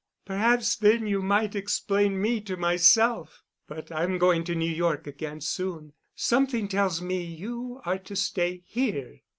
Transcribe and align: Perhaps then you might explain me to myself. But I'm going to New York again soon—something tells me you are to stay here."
Perhaps 0.25 0.77
then 0.77 1.05
you 1.05 1.21
might 1.21 1.53
explain 1.53 2.19
me 2.19 2.41
to 2.41 2.57
myself. 2.57 3.43
But 3.67 3.91
I'm 3.91 4.17
going 4.17 4.43
to 4.45 4.55
New 4.55 4.65
York 4.71 5.05
again 5.05 5.41
soon—something 5.41 6.69
tells 6.69 7.03
me 7.03 7.23
you 7.23 7.81
are 7.85 7.99
to 7.99 8.15
stay 8.15 8.63
here." 8.65 9.21